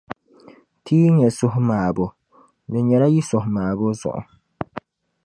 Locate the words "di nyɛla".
2.71-3.07